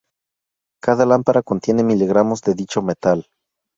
[0.81, 3.27] Cada lámpara contiene miligramos de dicho metal.